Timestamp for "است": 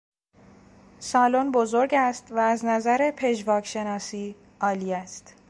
1.93-2.31, 4.93-5.35